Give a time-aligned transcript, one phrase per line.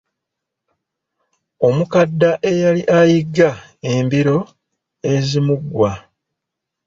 [1.67, 3.49] Omukadda eyali ayigga
[3.93, 4.37] embiro
[5.13, 5.91] ezimuggwa.